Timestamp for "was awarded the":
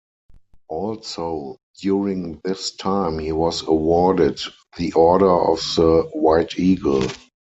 3.31-4.91